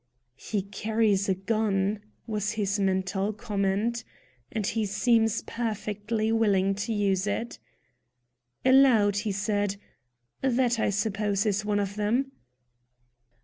[0.39, 4.03] "He carries a gun," was his mental comment,
[4.51, 7.59] "and he seems perfectly willing to use it."
[8.65, 9.75] Aloud, he said:
[10.41, 12.31] "That, I suppose is one of them?"